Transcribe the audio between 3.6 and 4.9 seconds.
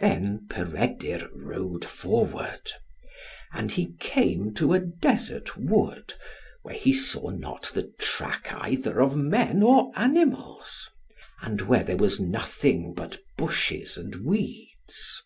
he came to a